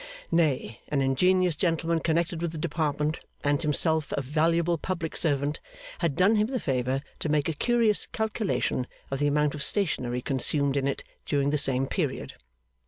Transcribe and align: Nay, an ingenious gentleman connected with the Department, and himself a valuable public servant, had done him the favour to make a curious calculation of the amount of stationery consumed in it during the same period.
Nay, 0.31 0.79
an 0.87 0.99
ingenious 1.03 1.55
gentleman 1.55 1.99
connected 1.99 2.41
with 2.41 2.51
the 2.51 2.57
Department, 2.57 3.19
and 3.43 3.61
himself 3.61 4.11
a 4.17 4.21
valuable 4.23 4.79
public 4.79 5.15
servant, 5.15 5.59
had 5.99 6.15
done 6.15 6.37
him 6.37 6.47
the 6.47 6.59
favour 6.59 7.03
to 7.19 7.29
make 7.29 7.47
a 7.47 7.53
curious 7.53 8.07
calculation 8.07 8.87
of 9.11 9.19
the 9.19 9.27
amount 9.27 9.53
of 9.53 9.61
stationery 9.61 10.23
consumed 10.23 10.75
in 10.75 10.87
it 10.87 11.03
during 11.27 11.51
the 11.51 11.57
same 11.59 11.85
period. 11.85 12.33